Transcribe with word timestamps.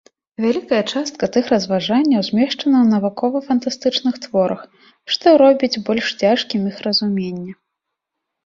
Вялікая 0.43 0.77
частка 0.93 1.27
тых 1.35 1.45
разважанняў 1.53 2.21
змешчана 2.29 2.77
ў 2.81 2.87
навукова-фантастычных 2.93 4.13
творах, 4.25 4.61
што 5.17 5.25
робіць 5.43 5.81
больш 5.91 6.05
цяжкім 6.23 6.61
іх 6.73 6.77
разуменне. 6.89 7.53